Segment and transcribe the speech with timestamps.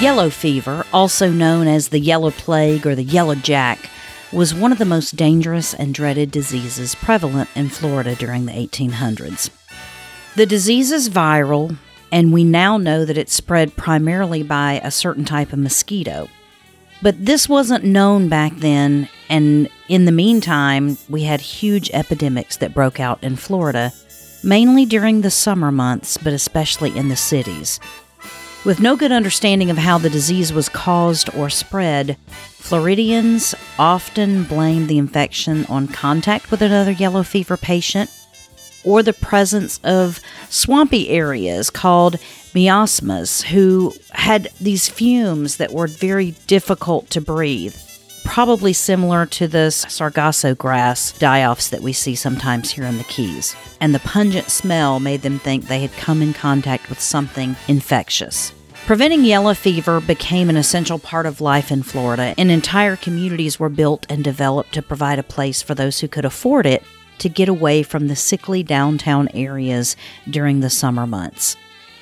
[0.00, 3.90] Yellow fever, also known as the yellow plague or the yellow jack,
[4.32, 9.50] was one of the most dangerous and dreaded diseases prevalent in Florida during the 1800s.
[10.36, 11.76] The disease is viral,
[12.10, 16.30] and we now know that it's spread primarily by a certain type of mosquito.
[17.02, 22.72] But this wasn't known back then, and in the meantime, we had huge epidemics that
[22.72, 23.92] broke out in Florida,
[24.42, 27.78] mainly during the summer months, but especially in the cities.
[28.62, 34.88] With no good understanding of how the disease was caused or spread, Floridians often blamed
[34.88, 38.10] the infection on contact with another yellow fever patient
[38.84, 42.18] or the presence of swampy areas called
[42.54, 47.76] miasmas, who had these fumes that were very difficult to breathe.
[48.40, 53.04] Probably similar to the sargasso grass die offs that we see sometimes here in the
[53.04, 53.54] Keys.
[53.82, 58.54] And the pungent smell made them think they had come in contact with something infectious.
[58.86, 63.68] Preventing yellow fever became an essential part of life in Florida, and entire communities were
[63.68, 66.82] built and developed to provide a place for those who could afford it
[67.18, 69.96] to get away from the sickly downtown areas
[70.30, 71.58] during the summer months.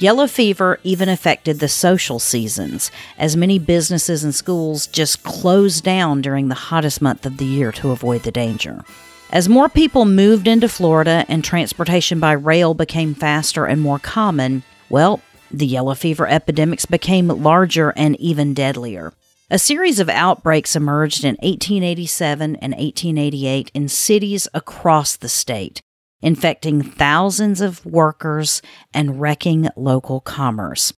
[0.00, 6.22] Yellow fever even affected the social seasons, as many businesses and schools just closed down
[6.22, 8.82] during the hottest month of the year to avoid the danger.
[9.28, 14.62] As more people moved into Florida and transportation by rail became faster and more common,
[14.88, 15.20] well,
[15.50, 19.12] the yellow fever epidemics became larger and even deadlier.
[19.50, 25.82] A series of outbreaks emerged in 1887 and 1888 in cities across the state,
[26.22, 30.92] infecting thousands of workers and wrecking local commerce.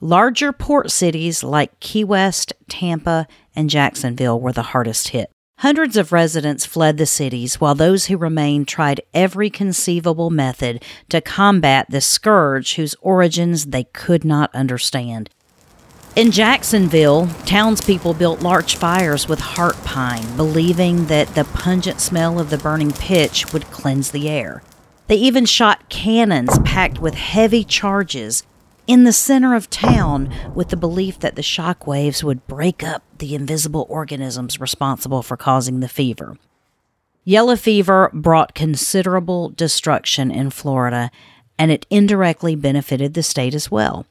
[0.00, 5.30] Larger port cities like Key West, Tampa, and Jacksonville were the hardest hit.
[5.58, 11.20] Hundreds of residents fled the cities while those who remained tried every conceivable method to
[11.20, 15.28] combat this scourge whose origins they could not understand.
[16.14, 22.50] In Jacksonville, townspeople built large fires with heart pine, believing that the pungent smell of
[22.50, 24.62] the burning pitch would cleanse the air.
[25.08, 28.44] They even shot cannons packed with heavy charges
[28.86, 33.02] in the center of town with the belief that the shock waves would break up
[33.16, 36.36] the invisible organisms responsible for causing the fever.
[37.24, 41.10] Yellow fever brought considerable destruction in Florida,
[41.58, 44.06] and it indirectly benefited the state as well.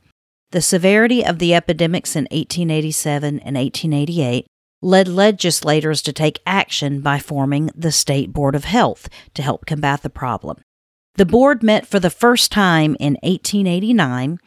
[0.51, 4.47] The severity of the epidemics in 1887 and 1888
[4.81, 10.03] led legislators to take action by forming the State Board of Health to help combat
[10.03, 10.57] the problem.
[11.17, 14.37] The board met for the first time in 1889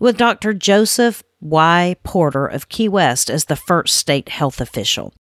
[0.00, 0.52] with Dr.
[0.54, 1.94] Joseph Y.
[2.02, 5.14] Porter of Key West as the first state health official.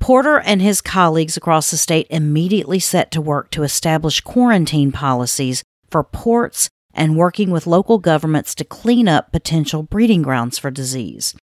[0.00, 5.62] Porter and his colleagues across the state immediately set to work to establish quarantine policies
[5.88, 11.36] for ports and working with local governments to clean up potential breeding grounds for disease.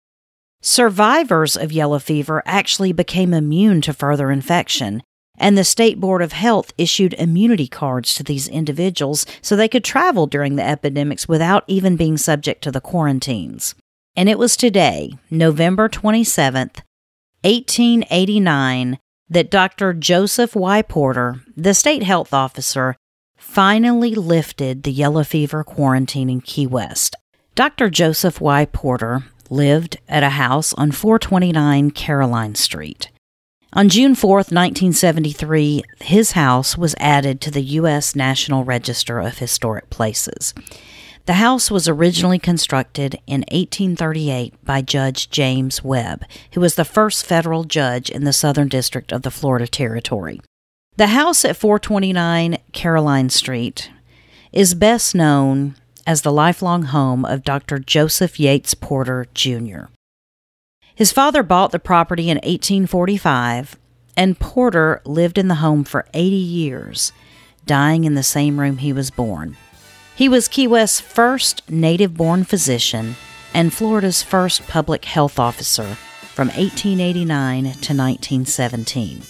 [0.63, 5.01] Survivors of yellow fever actually became immune to further infection,
[5.41, 9.83] and the State Board of Health issued immunity cards to these individuals so they could
[9.83, 13.75] travel during the epidemics without even being subject to the quarantines.
[14.15, 16.83] And it was today, November 27th,
[17.43, 18.99] 1889,
[19.31, 19.95] that Dr.
[19.95, 20.83] Joseph Y.
[20.83, 22.97] Porter, the state health officer,
[23.39, 27.17] finally lifted the yellow fever quarantine in Key West.
[27.55, 27.89] Dr.
[27.89, 28.67] Joseph Y.
[28.67, 33.11] Porter lived at a house on 429 Caroline Street.
[33.73, 38.17] On June 4, 1973, his house was added to the U.S.
[38.17, 40.53] National Register of Historic Places.
[41.27, 47.25] The house was originally constructed in 1838 by Judge James Webb, who was the first
[47.25, 50.41] federal judge in the Southern District of the Florida Territory.
[50.97, 53.93] The house at 429 Caroline Street
[54.53, 55.77] is best known
[56.09, 57.79] as the lifelong home of Dr.
[57.79, 59.85] Joseph Yates Porter, Jr.
[61.01, 63.79] His father bought the property in 1845,
[64.19, 67.13] and Porter lived in the home for 80 years,
[67.65, 69.57] dying in the same room he was born.
[70.15, 73.17] He was Key West's first native born physician
[73.55, 75.95] and Florida's first public health officer
[76.35, 79.23] from 1889 to 1917.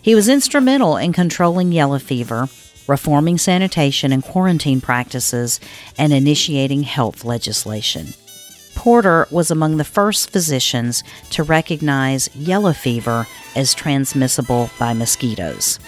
[0.00, 2.48] He was instrumental in controlling yellow fever,
[2.86, 5.60] reforming sanitation and quarantine practices,
[5.98, 8.14] and initiating health legislation.
[8.78, 13.26] Porter was among the first physicians to recognize yellow fever
[13.56, 15.80] as transmissible by mosquitoes.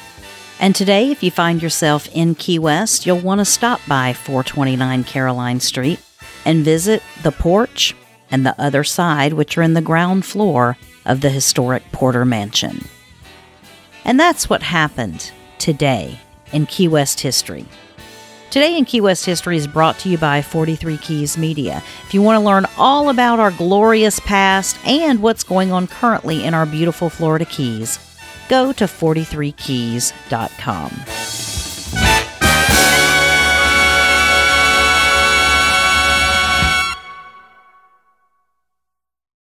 [0.59, 5.05] And today, if you find yourself in Key West, you'll want to stop by 429
[5.05, 6.01] Caroline Street
[6.45, 7.95] and visit the porch
[8.29, 10.77] and the other side, which are in the ground floor
[11.07, 12.85] of the historic Porter Mansion.
[14.05, 16.19] And that's what happened today
[16.53, 17.67] in Key West history.
[18.51, 21.85] Today in Key West History is brought to you by 43 Keys Media.
[22.05, 26.45] If you want to learn all about our glorious past and what's going on currently
[26.45, 28.01] in our beautiful Florida Keys,
[28.49, 30.91] go to 43keys.com.